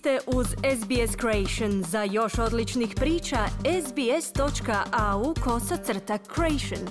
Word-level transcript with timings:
ste 0.00 0.18
uz 0.26 0.46
SBS 0.46 1.16
Creation. 1.20 1.82
Za 1.82 2.02
još 2.02 2.38
odličnih 2.38 2.94
priča, 2.96 3.38
sbs.au 3.86 5.34
kosacrta 5.44 6.18
creation. 6.34 6.88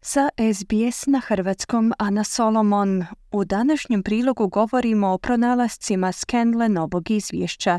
Sa 0.00 0.28
SBS 0.54 1.06
na 1.06 1.20
hrvatskom 1.20 1.92
Ana 1.98 2.24
Solomon. 2.24 3.04
U 3.32 3.44
današnjem 3.44 4.02
prilogu 4.02 4.48
govorimo 4.48 5.08
o 5.08 5.18
pronalascima 5.18 6.12
Scanlan 6.12 6.78
ovog 6.78 7.10
izvješća, 7.10 7.78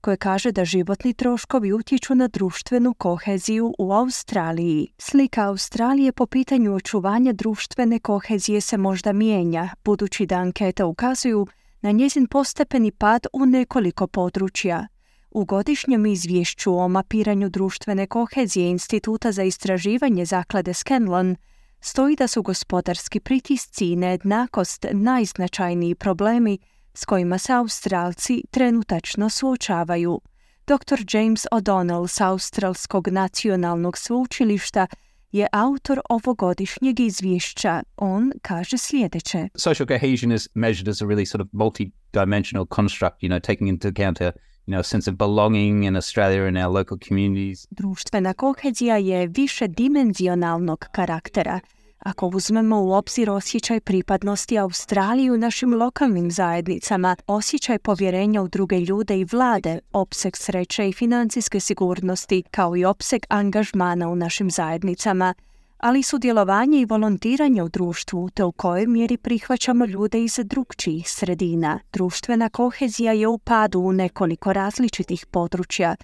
koje 0.00 0.16
kaže 0.16 0.52
da 0.52 0.64
životni 0.64 1.14
troškovi 1.14 1.72
utječu 1.72 2.14
na 2.14 2.28
društvenu 2.28 2.94
koheziju 2.94 3.74
u 3.78 3.92
Australiji. 3.92 4.88
Slika 4.98 5.48
Australije 5.48 6.12
po 6.12 6.26
pitanju 6.26 6.74
očuvanja 6.74 7.32
društvene 7.32 7.98
kohezije 7.98 8.60
se 8.60 8.76
možda 8.76 9.12
mijenja, 9.12 9.68
budući 9.84 10.26
da 10.26 10.34
ankete 10.34 10.84
ukazuju 10.84 11.46
na 11.86 11.92
njezin 11.92 12.26
postepeni 12.26 12.90
pad 12.90 13.26
u 13.32 13.46
nekoliko 13.46 14.06
područja. 14.06 14.86
U 15.30 15.44
godišnjem 15.44 16.06
izvješću 16.06 16.78
o 16.78 16.88
mapiranju 16.88 17.48
društvene 17.48 18.06
kohezije 18.06 18.70
Instituta 18.70 19.32
za 19.32 19.42
istraživanje 19.42 20.24
zaklade 20.24 20.74
Scanlon 20.74 21.36
stoji 21.80 22.16
da 22.16 22.26
su 22.26 22.42
gospodarski 22.42 23.20
pritisci 23.20 23.92
i 23.92 23.96
nejednakost 23.96 24.86
najznačajniji 24.92 25.94
problemi 25.94 26.58
s 26.94 27.04
kojima 27.04 27.38
se 27.38 27.52
Australci 27.52 28.42
trenutačno 28.50 29.30
suočavaju. 29.30 30.20
Dr. 30.66 31.04
James 31.12 31.46
O'Donnell 31.52 32.06
s 32.08 32.20
Australskog 32.20 33.08
nacionalnog 33.08 33.98
sveučilišta 33.98 34.86
je 35.32 35.46
autor 35.52 36.00
ovogodišnjeg 36.08 37.00
izvješća. 37.00 37.82
On 37.96 38.32
kaže 38.42 38.78
sljedeće. 38.78 39.48
Social 39.54 39.86
cohesion 39.86 40.32
is 40.32 40.48
measured 40.54 40.88
as 40.88 41.02
a 41.02 41.04
really 41.04 41.26
sort 41.26 41.40
of 41.40 41.48
multi-dimensional 41.52 42.66
construct, 42.74 43.22
you 43.22 43.28
know, 43.28 43.40
taking 43.40 43.68
into 43.68 43.88
account 43.88 44.20
a 44.20 44.32
you 44.66 44.74
know, 44.74 44.82
sense 44.82 45.10
of 45.10 45.16
belonging 45.16 45.84
in 45.84 45.96
Australia 45.96 46.46
and 46.46 46.56
our 46.56 46.68
local 46.78 46.98
communities. 47.08 47.66
Društvena 47.70 48.34
kohezija 48.34 48.96
je 48.96 49.26
više 49.26 49.68
dimenzionalnog 49.68 50.86
karaktera 50.92 51.60
ako 51.98 52.26
uzmemo 52.26 52.80
u 52.82 52.92
obzir 52.92 53.30
osjećaj 53.30 53.80
pripadnosti 53.80 54.58
Australiji 54.58 55.30
u 55.30 55.36
našim 55.36 55.74
lokalnim 55.74 56.30
zajednicama, 56.30 57.16
osjećaj 57.26 57.78
povjerenja 57.78 58.42
u 58.42 58.48
druge 58.48 58.80
ljude 58.80 59.18
i 59.18 59.24
vlade, 59.24 59.78
opseg 59.92 60.36
sreće 60.36 60.88
i 60.88 60.92
financijske 60.92 61.60
sigurnosti, 61.60 62.42
kao 62.50 62.76
i 62.76 62.84
opseg 62.84 63.22
angažmana 63.28 64.08
u 64.08 64.16
našim 64.16 64.50
zajednicama, 64.50 65.34
ali 65.78 66.02
sudjelovanje 66.02 66.80
i 66.80 66.84
volontiranje 66.84 67.62
u 67.62 67.68
društvu, 67.68 68.30
te 68.30 68.44
u 68.44 68.52
kojoj 68.52 68.86
mjeri 68.86 69.16
prihvaćamo 69.16 69.84
ljude 69.84 70.24
iz 70.24 70.40
drugčijih 70.44 71.10
sredina. 71.10 71.78
Društvena 71.92 72.48
kohezija 72.48 73.12
je 73.12 73.28
u 73.28 73.38
padu 73.38 73.80
u 73.80 73.92
nekoliko 73.92 74.52
različitih 74.52 75.26
područja. 75.26 75.96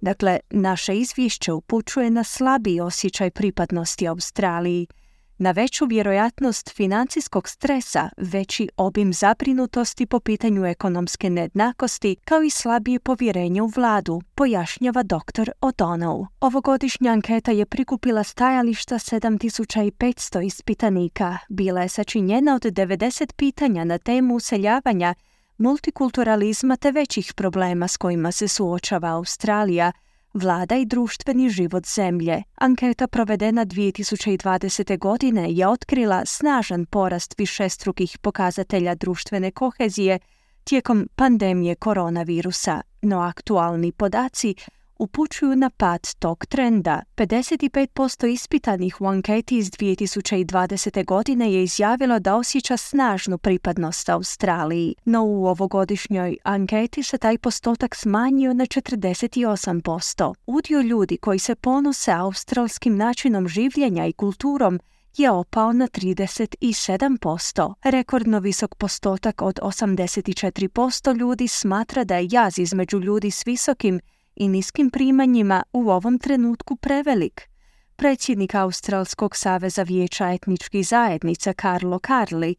Dakle, 0.00 0.38
naše 0.50 0.96
izvješće 0.96 1.52
upućuje 1.52 2.10
na 2.10 2.24
slabiji 2.24 2.80
osjećaj 2.80 3.30
pripadnosti 3.30 4.08
Australiji– 4.08 4.86
na 5.40 5.50
veću 5.50 5.86
vjerojatnost 5.86 6.70
financijskog 6.76 7.48
stresa, 7.48 8.08
veći 8.16 8.68
obim 8.76 9.12
zabrinutosti 9.12 10.06
po 10.06 10.20
pitanju 10.20 10.66
ekonomske 10.66 11.30
nejednakosti, 11.30 12.16
kao 12.24 12.42
i 12.42 12.50
slabije 12.50 12.98
povjerenje 12.98 13.62
u 13.62 13.66
vladu, 13.66 14.22
pojašnjava 14.34 15.02
dr. 15.02 15.50
O'Donnell. 15.60 16.26
Ovogodišnja 16.40 17.12
anketa 17.12 17.50
je 17.50 17.66
prikupila 17.66 18.24
stajališta 18.24 18.94
7500 18.94 20.46
ispitanika. 20.46 21.38
Bila 21.48 21.82
je 21.82 21.88
sačinjena 21.88 22.54
od 22.54 22.62
90 22.62 23.32
pitanja 23.36 23.84
na 23.84 23.98
temu 23.98 24.34
useljavanja, 24.34 25.14
multikulturalizma 25.58 26.76
te 26.76 26.92
većih 26.92 27.32
problema 27.36 27.88
s 27.88 27.96
kojima 27.96 28.32
se 28.32 28.48
suočava 28.48 29.08
Australija– 29.08 29.92
Vlada 30.34 30.76
i 30.76 30.84
društveni 30.86 31.48
život 31.50 31.86
zemlje. 31.86 32.42
Anketa 32.54 33.06
provedena 33.06 33.66
2020. 33.66 34.98
godine 34.98 35.52
je 35.52 35.68
otkrila 35.68 36.22
snažan 36.26 36.86
porast 36.86 37.34
višestrukih 37.38 38.18
pokazatelja 38.18 38.94
društvene 38.94 39.50
kohezije 39.50 40.18
tijekom 40.64 41.08
pandemije 41.16 41.74
koronavirusa, 41.74 42.80
no 43.02 43.20
aktualni 43.20 43.92
podaci 43.92 44.54
upućuju 45.00 45.56
na 45.56 45.70
pad 45.70 46.14
tog 46.18 46.46
trenda. 46.46 47.02
55% 47.16 48.26
ispitanih 48.26 49.00
u 49.00 49.06
anketi 49.06 49.58
iz 49.58 49.70
2020. 49.70 51.04
godine 51.04 51.52
je 51.52 51.62
izjavilo 51.62 52.18
da 52.18 52.36
osjeća 52.36 52.76
snažnu 52.76 53.38
pripadnost 53.38 54.08
Australiji, 54.08 54.94
no 55.04 55.24
u 55.24 55.46
ovogodišnjoj 55.46 56.36
anketi 56.44 57.02
se 57.02 57.18
taj 57.18 57.38
postotak 57.38 57.94
smanjio 57.94 58.54
na 58.54 58.64
48%. 58.64 60.34
Udio 60.46 60.80
ljudi 60.80 61.16
koji 61.16 61.38
se 61.38 61.54
ponose 61.54 62.12
australskim 62.12 62.96
načinom 62.96 63.48
življenja 63.48 64.06
i 64.06 64.12
kulturom 64.12 64.80
je 65.16 65.30
opao 65.30 65.72
na 65.72 65.88
37%. 65.88 67.74
Rekordno 67.82 68.38
visok 68.38 68.74
postotak 68.74 69.42
od 69.42 69.58
84% 69.62 71.16
ljudi 71.16 71.48
smatra 71.48 72.04
da 72.04 72.16
je 72.16 72.28
jaz 72.30 72.58
između 72.58 72.98
ljudi 72.98 73.30
s 73.30 73.46
visokim 73.46 74.00
i 74.40 74.48
niskim 74.48 74.90
primanjima 74.90 75.62
u 75.72 75.90
ovom 75.90 76.18
trenutku 76.18 76.76
prevelik. 76.76 77.48
Predsjednik 77.96 78.54
Australskog 78.54 79.36
saveza 79.36 79.82
vijeća 79.82 80.32
etničkih 80.32 80.86
zajednica 80.86 81.52
Carlo 81.52 81.98
Carli 82.06 82.54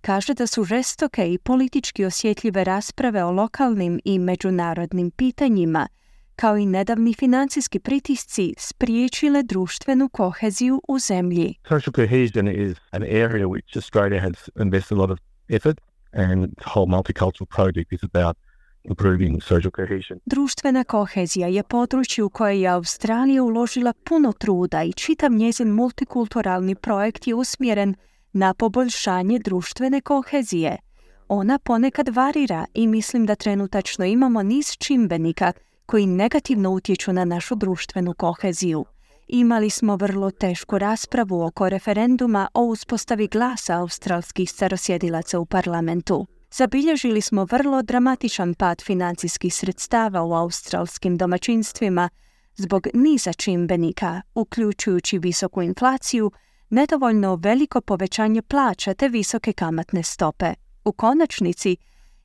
kaže 0.00 0.34
da 0.34 0.46
su 0.46 0.64
žestoke 0.64 1.32
i 1.32 1.38
politički 1.38 2.04
osjetljive 2.04 2.64
rasprave 2.64 3.24
o 3.24 3.30
lokalnim 3.30 4.00
i 4.04 4.18
međunarodnim 4.18 5.10
pitanjima, 5.10 5.88
kao 6.36 6.56
i 6.56 6.66
nedavni 6.66 7.14
financijski 7.14 7.78
pritisci 7.78 8.54
spriječile 8.58 9.42
društvenu 9.42 10.08
koheziju 10.08 10.82
u 10.88 10.98
zemlji. 10.98 11.54
Social 11.68 11.92
cohesion 11.94 12.48
is 12.48 12.76
an 12.90 13.02
area 13.02 13.46
which 13.46 13.76
Australia 13.76 14.20
has 14.20 14.50
invested 14.60 14.98
a 14.98 15.00
lot 15.00 15.10
of 15.10 15.18
effort 15.48 15.80
and 16.12 16.56
the 16.56 16.70
whole 16.74 16.86
multicultural 16.86 17.46
project 17.46 17.92
is 17.92 18.00
about. 18.02 18.43
Društvena 20.26 20.84
kohezija 20.84 21.48
je 21.48 21.62
područje 21.62 22.24
u 22.24 22.28
koje 22.28 22.60
je 22.60 22.68
Australija 22.68 23.42
uložila 23.42 23.92
puno 23.92 24.32
truda 24.32 24.82
i 24.82 24.92
čitav 24.92 25.32
njezin 25.32 25.68
multikulturalni 25.68 26.74
projekt 26.74 27.26
je 27.26 27.34
usmjeren 27.34 27.94
na 28.32 28.54
poboljšanje 28.54 29.38
društvene 29.38 30.00
kohezije. 30.00 30.76
Ona 31.28 31.58
ponekad 31.58 32.08
varira 32.08 32.66
i 32.74 32.86
mislim 32.86 33.26
da 33.26 33.34
trenutačno 33.34 34.04
imamo 34.04 34.42
niz 34.42 34.76
čimbenika 34.78 35.52
koji 35.86 36.06
negativno 36.06 36.70
utječu 36.70 37.12
na 37.12 37.24
našu 37.24 37.54
društvenu 37.54 38.14
koheziju. 38.14 38.84
Imali 39.28 39.70
smo 39.70 39.96
vrlo 39.96 40.30
tešku 40.30 40.78
raspravu 40.78 41.42
oko 41.42 41.68
referenduma 41.68 42.48
o 42.54 42.62
uspostavi 42.62 43.28
glasa 43.28 43.78
australskih 43.78 44.50
starosjedilaca 44.50 45.38
u 45.38 45.46
parlamentu 45.46 46.26
zabilježili 46.56 47.20
smo 47.20 47.44
vrlo 47.44 47.82
dramatičan 47.82 48.54
pad 48.54 48.82
financijskih 48.82 49.54
sredstava 49.54 50.22
u 50.22 50.32
australskim 50.32 51.16
domaćinstvima 51.16 52.08
zbog 52.56 52.86
niza 52.94 53.32
čimbenika, 53.32 54.22
uključujući 54.34 55.18
visoku 55.18 55.62
inflaciju, 55.62 56.30
nedovoljno 56.70 57.34
veliko 57.34 57.80
povećanje 57.80 58.42
plaća 58.42 58.94
te 58.94 59.08
visoke 59.08 59.52
kamatne 59.52 60.02
stope. 60.02 60.54
U 60.84 60.92
konačnici, 60.92 61.76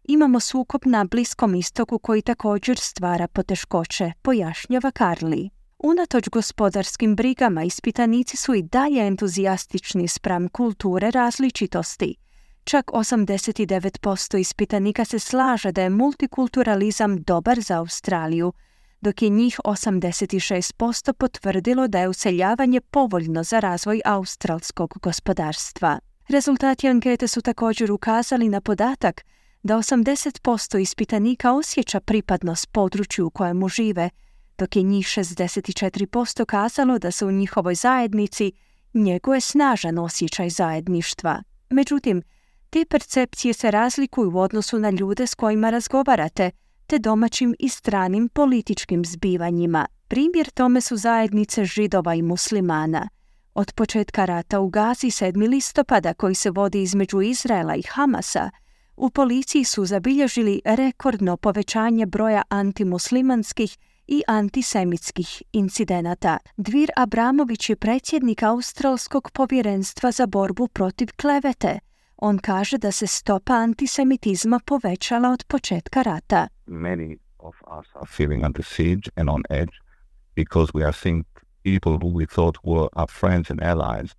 imamo 0.03 0.39
sukob 0.39 0.81
na 0.85 1.03
Bliskom 1.03 1.55
istoku 1.55 1.99
koji 1.99 2.21
također 2.21 2.77
stvara 2.77 3.27
poteškoće, 3.27 4.11
pojašnjava 4.21 4.91
Karli. 4.91 5.49
Unatoč 5.79 6.29
gospodarskim 6.29 7.15
brigama, 7.15 7.63
ispitanici 7.63 8.37
su 8.37 8.53
i 8.53 8.61
dalje 8.61 9.07
entuzijastični 9.07 10.07
spram 10.07 10.49
kulture 10.49 11.11
različitosti– 11.11 12.15
Čak 12.63 12.91
89% 12.91 14.37
ispitanika 14.37 15.05
se 15.05 15.19
slaže 15.19 15.71
da 15.71 15.81
je 15.81 15.89
multikulturalizam 15.89 17.21
dobar 17.21 17.59
za 17.59 17.79
Australiju, 17.79 18.53
dok 19.01 19.21
je 19.21 19.29
njih 19.29 19.59
86% 19.63 21.13
potvrdilo 21.13 21.87
da 21.87 21.99
je 21.99 22.09
useljavanje 22.09 22.81
povoljno 22.81 23.43
za 23.43 23.59
razvoj 23.59 24.01
australskog 24.05 24.93
gospodarstva. 25.01 25.99
Rezultati 26.29 26.87
ankete 26.87 27.27
su 27.27 27.41
također 27.41 27.91
ukazali 27.91 28.49
na 28.49 28.61
podatak 28.61 29.25
da 29.63 29.75
80% 29.75 30.79
ispitanika 30.79 31.53
osjeća 31.53 31.99
pripadnost 31.99 32.71
području 32.71 33.25
u 33.25 33.29
kojemu 33.29 33.69
žive, 33.69 34.09
dok 34.57 34.75
je 34.75 34.83
njih 34.83 35.05
64% 35.05 36.45
kazalo 36.45 36.99
da 36.99 37.11
se 37.11 37.25
u 37.25 37.31
njihovoj 37.31 37.75
zajednici 37.75 38.51
njeguje 38.93 39.41
snažan 39.41 39.97
osjećaj 39.97 40.49
zajedništva. 40.49 41.43
Međutim, 41.69 42.21
te 42.69 42.85
percepcije 42.85 43.53
se 43.53 43.71
razlikuju 43.71 44.31
u 44.31 44.39
odnosu 44.39 44.79
na 44.79 44.89
ljude 44.89 45.27
s 45.27 45.35
kojima 45.35 45.69
razgovarate, 45.69 46.51
te 46.87 46.99
domaćim 46.99 47.55
i 47.59 47.69
stranim 47.69 48.29
političkim 48.29 49.05
zbivanjima. 49.05 49.85
Primjer 50.07 50.49
tome 50.49 50.81
su 50.81 50.97
zajednice 50.97 51.65
židova 51.65 52.15
i 52.15 52.21
muslimana. 52.21 53.09
Od 53.53 53.73
početka 53.73 54.25
rata 54.25 54.59
u 54.59 54.69
Gazi 54.69 55.07
7. 55.07 55.49
listopada 55.49 56.13
koji 56.13 56.35
se 56.35 56.51
vodi 56.51 56.81
između 56.81 57.21
Izraela 57.21 57.75
i 57.75 57.81
Hamasa, 57.81 58.49
U 58.99 59.09
policiji 59.09 59.63
su 59.63 59.85
zabilježili 59.85 60.61
rekordno 60.65 61.37
povećanje 61.37 62.05
broja 62.05 62.41
antimuslimanskih 62.49 63.77
i 64.07 64.23
antisemitskih 64.27 65.43
incidenata. 65.51 66.37
Dvir 66.57 66.89
Abramović 66.95 67.69
je 67.69 67.75
predsjednik 67.75 68.43
Australskog 68.43 69.31
povjerenstva 69.31 70.11
za 70.11 70.25
borbu 70.25 70.67
protiv 70.67 71.07
klevete. 71.21 71.79
On 72.21 72.37
kaže 72.37 72.77
da 72.77 72.91
se 72.91 73.07
stopa 73.07 73.53
antisemitizma 73.53 74.59
povećala 74.65 75.29
od 75.29 75.43
početka 75.47 76.01
rata. 76.01 76.47
Many 76.67 77.17
of 77.37 77.55
us 77.79 77.87
are 77.95 78.07
feeling 78.17 78.45
under 78.45 78.63
siege 78.63 79.09
and 79.15 79.29
on 79.29 79.43
edge 79.49 79.73
because 80.35 80.71
we 80.73 80.83
are 80.83 80.93
seeing 80.93 81.23
people 81.63 81.91
who 81.91 82.09
we 82.19 82.25
thought 82.25 82.57
were 82.63 82.87
our 82.95 83.09
friends 83.19 83.51
and 83.51 83.61
allies 83.61 84.09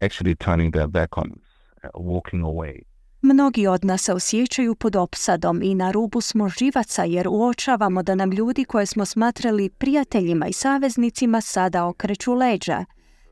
actually 0.00 0.34
turning 0.34 0.72
their 0.72 0.88
back 0.88 1.18
on 1.18 1.30
us, 1.30 1.48
uh, 1.84 1.90
walking 1.94 2.42
away. 2.42 2.82
Mnogi 3.22 3.66
od 3.66 3.84
nas 3.84 4.02
se 4.02 4.12
osjećaju 4.12 4.74
pod 4.74 4.96
opsadom 4.96 5.62
i 5.62 5.74
na 5.74 5.90
rubu 5.90 6.20
smo 6.20 6.48
živaca 6.48 7.04
jer 7.04 7.28
uočavamo 7.28 8.02
da 8.02 8.14
nam 8.14 8.32
ljudi 8.32 8.64
koje 8.64 8.86
smo 8.86 9.04
smatrali 9.04 9.70
prijateljima 9.70 10.46
i 10.46 10.52
saveznicima 10.52 11.40
sada 11.40 11.86
okreću 11.86 12.34
leđa. 12.34 12.84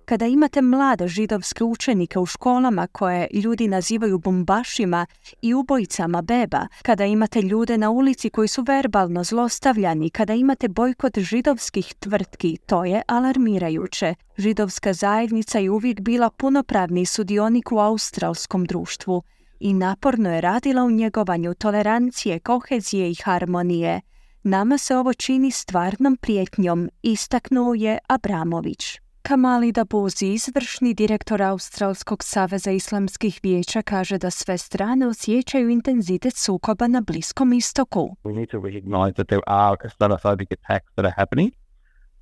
Kada 0.06 0.26
imate 0.26 0.62
mlade 0.62 1.08
židovske 1.08 1.64
učenike 1.64 2.18
u 2.18 2.26
školama 2.26 2.86
koje 2.86 3.28
ljudi 3.32 3.68
nazivaju 3.68 4.18
bombašima 4.18 5.06
i 5.42 5.54
ubojicama 5.54 6.22
beba, 6.22 6.66
kada 6.82 7.04
imate 7.04 7.42
ljude 7.42 7.78
na 7.78 7.90
ulici 7.90 8.30
koji 8.30 8.48
su 8.48 8.62
verbalno 8.62 9.24
zlostavljani, 9.24 10.10
kada 10.10 10.34
imate 10.34 10.68
bojkot 10.68 11.18
židovskih 11.18 11.94
tvrtki, 11.94 12.58
to 12.66 12.84
je 12.84 13.02
alarmirajuće. 13.06 14.14
Židovska 14.36 14.92
zajednica 14.92 15.58
je 15.58 15.70
uvijek 15.70 16.00
bila 16.00 16.30
punopravni 16.30 17.06
sudionik 17.06 17.72
u 17.72 17.78
australskom 17.78 18.64
društvu 18.64 19.22
i 19.60 19.74
naporno 19.74 20.34
je 20.34 20.40
radila 20.40 20.84
u 20.84 20.90
njegovanju 20.90 21.54
tolerancije, 21.54 22.38
kohezije 22.38 23.10
i 23.10 23.16
harmonije. 23.24 24.00
Nama 24.42 24.78
se 24.78 24.96
ovo 24.96 25.14
čini 25.14 25.50
stvarnom 25.50 26.16
prijetnjom, 26.16 26.90
istaknuo 27.02 27.74
je 27.74 27.98
Abramović. 28.08 29.05
Kamali 29.26 29.72
Dabuzi, 29.72 30.26
izvršni 30.26 30.94
direktor 30.94 31.42
Australskog 31.42 32.24
saveza 32.24 32.70
islamskih 32.70 33.40
vijeća, 33.42 33.82
kaže 33.82 34.18
da 34.18 34.30
sve 34.30 34.58
strane 34.58 35.06
osjećaju 35.06 35.68
intenzitet 35.68 36.36
sukoba 36.36 36.86
na 36.86 37.00
Bliskom 37.00 37.52
istoku. 37.52 38.16
We 38.24 38.34
need 38.34 38.48
to 38.48 38.60
recognize 38.60 39.12
that 39.12 39.28
there 39.28 39.42
are 39.46 39.76
Islamophobic 39.84 40.46
attacks 40.52 40.94
that 40.94 41.04
are 41.04 41.14
happening 41.16 41.50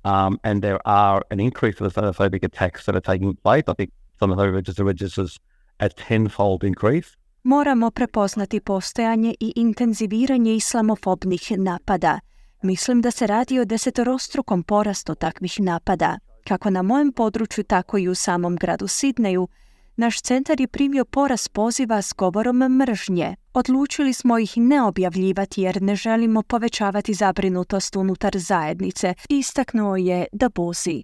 um, 0.03 0.39
and 0.43 0.61
there 0.63 0.77
are 0.85 1.21
an 1.29 1.39
increase 1.39 1.83
of 1.83 1.91
Islamophobic 1.91 2.43
attacks 2.45 2.85
that 2.85 2.95
are 2.95 3.13
taking 3.13 3.35
place. 3.43 3.63
I 3.67 3.73
think 3.77 3.89
some 4.19 4.33
of 4.33 4.37
those 4.37 4.83
registers 4.83 5.39
a 5.79 5.89
tenfold 5.89 6.63
increase. 6.63 7.09
Moramo 7.43 7.91
prepoznati 7.91 8.59
postojanje 8.59 9.35
i 9.39 9.53
intenziviranje 9.55 10.55
islamofobnih 10.55 11.51
napada. 11.57 12.19
Mislim 12.61 13.01
da 13.01 13.11
se 13.11 13.27
radi 13.27 13.59
o 13.59 13.65
desetorostrukom 13.65 14.63
porastu 14.63 15.15
takvih 15.15 15.59
napada. 15.59 16.19
Kako 16.47 16.69
na 16.69 16.81
mojem 16.81 17.11
području, 17.11 17.63
tako 17.63 17.97
i 17.97 18.07
u 18.07 18.15
samom 18.15 18.55
gradu 18.55 18.87
Sidneju, 18.87 19.47
naš 19.95 20.21
centar 20.21 20.61
je 20.61 20.67
primio 20.67 21.05
porast 21.05 21.53
poziva 21.53 22.01
s 22.01 22.13
govorom 22.17 22.57
mržnje. 22.57 23.35
Odlučili 23.53 24.13
smo 24.13 24.39
ih 24.39 24.57
ne 24.57 24.83
objavljivati 24.83 25.61
jer 25.61 25.81
ne 25.81 25.95
želimo 25.95 26.41
povećavati 26.41 27.13
zabrinutost 27.13 27.95
unutar 27.95 28.37
zajednice, 28.37 29.13
istaknuo 29.29 29.95
je 29.95 30.25
da 30.31 30.49
buzi. 30.49 31.03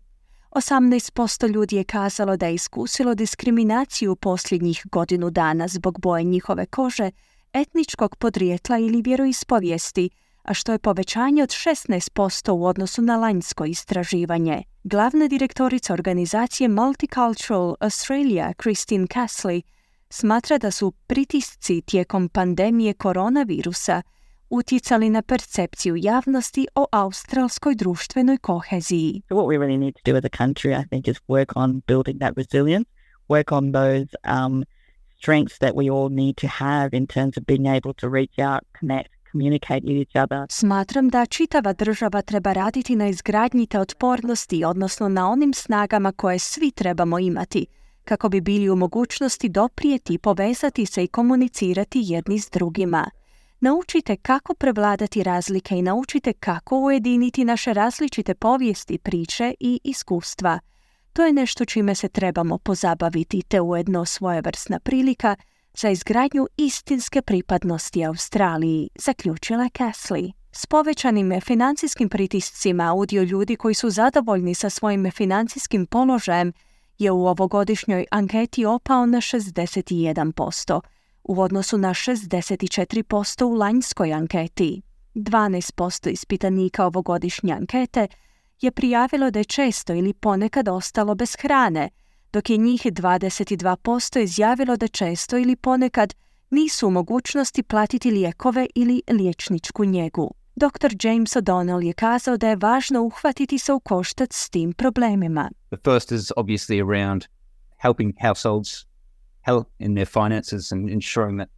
18% 0.51 1.53
ljudi 1.53 1.75
je 1.75 1.83
kazalo 1.83 2.37
da 2.37 2.45
je 2.45 2.53
iskusilo 2.53 3.15
diskriminaciju 3.15 4.15
posljednjih 4.15 4.83
godinu 4.91 5.29
dana 5.29 5.67
zbog 5.67 5.99
boje 5.99 6.23
njihove 6.23 6.65
kože, 6.65 7.11
etničkog 7.53 8.15
podrijetla 8.15 8.77
ili 8.77 9.01
vjeroispovijesti, 9.01 10.09
a 10.43 10.53
što 10.53 10.71
je 10.71 10.79
povećanje 10.79 11.43
od 11.43 11.49
16% 11.49 12.51
u 12.51 12.65
odnosu 12.65 13.01
na 13.01 13.17
lanjsko 13.17 13.65
istraživanje. 13.65 14.63
Glavna 14.83 15.27
direktorica 15.27 15.93
organizacije 15.93 16.67
Multicultural 16.67 17.75
Australia, 17.79 18.53
Christine 18.61 19.07
Casley, 19.07 19.61
smatra 20.09 20.57
da 20.57 20.71
su 20.71 20.91
pritisci 20.91 21.81
tijekom 21.81 22.29
pandemije 22.29 22.93
koronavirusa 22.93 24.01
utjecali 24.49 25.09
na 25.09 25.21
percepciju 25.21 25.95
javnosti 25.97 26.67
o 26.75 26.85
australskoj 26.91 27.75
društvenoj 27.75 28.37
koheziji. 28.37 29.21
What 29.29 29.45
we 29.45 29.57
really 29.57 29.77
need 29.77 29.93
to 29.93 30.11
do 30.11 30.17
as 30.17 30.25
a 30.25 30.43
country, 30.43 30.81
I 30.81 30.87
think, 30.87 31.07
is 31.07 31.17
work 31.27 31.51
on 31.55 31.81
building 31.87 32.19
that 32.19 32.33
resilience, 32.37 32.89
work 33.29 33.51
on 33.51 33.71
those 33.71 34.07
um, 34.37 34.63
strengths 35.17 35.57
that 35.59 35.73
we 35.75 35.89
all 35.89 36.09
need 36.09 36.35
to 36.35 36.47
have 36.47 36.89
in 36.93 37.07
terms 37.07 37.37
of 37.37 37.43
being 37.45 37.65
able 37.67 37.93
to 37.93 38.09
reach 38.09 38.39
out, 38.39 38.61
connect, 38.79 39.09
Smatram 40.49 41.09
da 41.09 41.25
čitava 41.25 41.73
država 41.73 42.21
treba 42.21 42.53
raditi 42.53 42.95
na 42.95 43.07
izgradnji 43.07 43.67
te 43.67 43.79
otpornosti, 43.79 44.63
odnosno 44.65 45.09
na 45.09 45.29
onim 45.29 45.53
snagama 45.53 46.11
koje 46.11 46.39
svi 46.39 46.71
trebamo 46.71 47.19
imati, 47.19 47.65
kako 48.05 48.29
bi 48.29 48.41
bili 48.41 48.69
u 48.69 48.75
mogućnosti 48.75 49.49
doprijeti, 49.49 50.17
povezati 50.17 50.85
se 50.85 51.03
i 51.03 51.07
komunicirati 51.07 52.01
jedni 52.03 52.39
s 52.39 52.49
drugima. 52.49 53.09
Naučite 53.59 54.15
kako 54.15 54.53
prevladati 54.53 55.23
razlike 55.23 55.75
i 55.75 55.81
naučite 55.81 56.33
kako 56.33 56.79
ujediniti 56.79 57.45
naše 57.45 57.73
različite 57.73 58.35
povijesti, 58.35 58.97
priče 58.97 59.53
i 59.59 59.79
iskustva. 59.83 60.59
To 61.13 61.25
je 61.25 61.33
nešto 61.33 61.65
čime 61.65 61.95
se 61.95 62.09
trebamo 62.09 62.57
pozabaviti 62.57 63.41
te 63.41 63.61
ujedno 63.61 64.05
svojevrsna 64.05 64.79
prilika 64.79 65.35
za 65.77 65.89
izgradnju 65.89 66.47
istinske 66.57 67.21
pripadnosti 67.21 68.05
Australiji, 68.05 68.89
zaključila 68.95 69.63
Casley. 69.63 70.31
S 70.51 70.65
povećanim 70.65 71.41
financijskim 71.41 72.09
pritiscima 72.09 72.93
udio 72.93 73.23
ljudi 73.23 73.55
koji 73.55 73.73
su 73.73 73.89
zadovoljni 73.89 74.53
sa 74.53 74.69
svojim 74.69 75.11
financijskim 75.11 75.85
položajem 75.85 76.53
je 76.97 77.11
u 77.11 77.27
ovogodišnjoj 77.27 78.05
anketi 78.11 78.65
opao 78.65 79.05
na 79.05 79.17
61%, 79.17 80.81
u 81.23 81.41
odnosu 81.41 81.77
na 81.77 81.89
64% 81.89 83.43
u 83.43 83.53
lanjskoj 83.53 84.13
anketi. 84.13 84.81
12% 85.15 86.09
ispitanika 86.09 86.85
ovogodišnje 86.85 87.53
ankete 87.53 88.07
je 88.61 88.71
prijavilo 88.71 89.31
da 89.31 89.39
je 89.39 89.45
često 89.45 89.93
ili 89.93 90.13
ponekad 90.13 90.67
ostalo 90.67 91.15
bez 91.15 91.35
hrane, 91.41 91.89
dok 92.33 92.49
je 92.49 92.57
njih 92.57 92.81
22% 92.85 94.19
izjavilo 94.23 94.77
da 94.77 94.87
često 94.87 95.37
ili 95.37 95.55
ponekad 95.55 96.13
nisu 96.49 96.87
u 96.87 96.91
mogućnosti 96.91 97.63
platiti 97.63 98.11
lijekove 98.11 98.67
ili 98.75 99.01
liječničku 99.11 99.85
njegu. 99.85 100.33
Dr. 100.55 101.07
James 101.07 101.35
O'Donnell 101.35 101.85
je 101.85 101.93
kazao 101.93 102.37
da 102.37 102.49
je 102.49 102.55
važno 102.55 103.01
uhvatiti 103.01 103.57
se 103.57 103.73
u 103.73 103.79
koštac 103.79 104.35
s 104.35 104.49
tim 104.49 104.73
problemima. 104.73 105.49
The 105.69 105.77
first 105.91 106.11
is 106.11 106.31
obviously 106.37 106.81
around 106.89 107.25
helping 107.77 108.13
households 108.21 108.85
help 109.41 109.67
in 109.79 109.95
their 109.95 110.07
finances 110.07 110.71
and 110.71 110.89
ensuring 110.89 111.39
that 111.39 111.49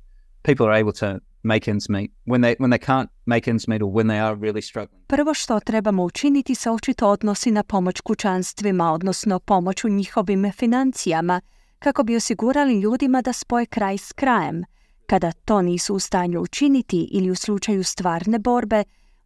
people 0.43 0.65
are 0.65 0.79
able 0.81 0.93
to 0.93 1.19
make 1.43 1.71
ends 1.71 1.89
meet 1.89 2.12
when 2.25 2.41
they 2.41 2.55
when 2.59 2.71
they 2.71 2.88
can't 2.88 3.07
make 3.25 3.51
ends 3.51 3.67
meet 3.67 3.81
or 3.81 3.91
when 3.91 4.07
they 4.07 4.19
are 4.19 4.35
really 4.35 4.62
struggling. 4.62 5.01
Prvo 5.07 5.33
što 5.33 5.59
trebamo 5.59 6.03
učiniti 6.03 6.55
se 6.55 6.71
očito 6.71 7.07
odnosi 7.09 7.51
na 7.51 7.63
pomoć 7.63 8.01
kućanstvima, 8.01 8.91
odnosno 8.91 9.39
pomoć 9.39 9.83
u 9.83 9.89
njihovim 9.89 10.51
financijama, 10.51 11.41
kako 11.79 12.03
bi 12.03 12.15
osigurali 12.15 12.79
ljudima 12.79 13.21
da 13.21 13.33
spoje 13.33 13.65
kraj 13.65 13.97
s 13.97 14.12
krajem. 14.12 14.63
Kada 15.05 15.31
to 15.31 15.62
nisu 15.62 15.95
u 15.95 16.00
stanju 16.00 16.41
učiniti 16.41 17.09
ili 17.12 17.31
u 17.31 17.35
slučaju 17.35 17.83
stvarne 17.83 18.39
borbe, 18.39 18.83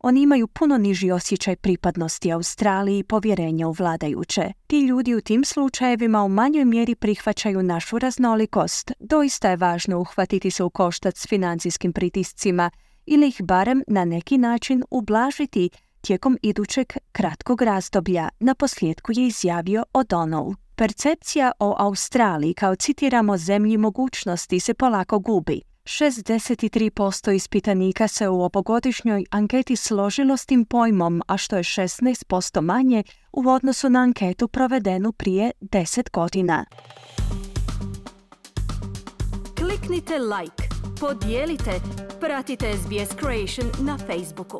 oni 0.07 0.21
imaju 0.21 0.47
puno 0.47 0.77
niži 0.77 1.11
osjećaj 1.11 1.55
pripadnosti 1.55 2.31
Australiji 2.31 2.99
i 2.99 3.03
povjerenja 3.03 3.67
u 3.67 3.71
vladajuće. 3.71 4.51
Ti 4.67 4.79
ljudi 4.79 5.15
u 5.15 5.21
tim 5.21 5.45
slučajevima 5.45 6.23
u 6.23 6.29
manjoj 6.29 6.65
mjeri 6.65 6.95
prihvaćaju 6.95 7.63
našu 7.63 7.99
raznolikost. 7.99 8.91
Doista 8.99 9.49
je 9.49 9.55
važno 9.55 9.99
uhvatiti 9.99 10.51
se 10.51 10.63
u 10.63 10.69
koštac 10.69 11.19
s 11.19 11.27
financijskim 11.27 11.93
pritiscima 11.93 12.71
ili 13.05 13.27
ih 13.27 13.41
barem 13.43 13.83
na 13.87 14.05
neki 14.05 14.37
način 14.37 14.83
ublažiti 14.91 15.69
tijekom 16.01 16.37
idućeg 16.41 16.93
kratkog 17.11 17.61
razdoblja, 17.61 18.29
na 18.39 18.55
posljedku 18.55 19.11
je 19.15 19.27
izjavio 19.27 19.83
O'Donnell. 19.93 20.55
Percepcija 20.75 21.51
o 21.59 21.75
Australiji 21.77 22.53
kao 22.53 22.75
citiramo 22.75 23.37
zemlji 23.37 23.77
mogućnosti 23.77 24.59
se 24.59 24.73
polako 24.73 25.19
gubi. 25.19 25.61
63% 25.87 27.31
ispitanika 27.31 28.07
se 28.07 28.29
u 28.29 28.41
ovogodišnjoj 28.41 29.25
anketi 29.31 29.75
složilo 29.75 30.37
s 30.37 30.45
tim 30.45 30.65
pojmom, 30.65 31.21
a 31.27 31.37
što 31.37 31.55
je 31.55 31.63
16% 31.63 32.61
manje 32.61 33.03
u 33.31 33.49
odnosu 33.49 33.89
na 33.89 33.99
anketu 33.99 34.47
provedenu 34.47 35.11
prije 35.11 35.51
10 35.61 36.11
godina. 36.11 36.65
Kliknite 39.57 40.19
like, 40.19 40.63
podijelite, 40.99 41.71
pratite 42.19 42.73
SBS 42.73 43.15
Creation 43.19 43.87
na 43.87 43.97
Facebooku. 43.97 44.59